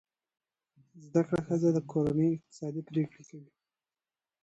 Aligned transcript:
زده 1.05 1.21
کړه 1.27 1.39
ښځه 1.47 1.69
د 1.73 1.79
کورنۍ 1.91 2.29
اقتصادي 2.33 2.81
پریکړې 2.89 3.23
کوي. 3.29 3.51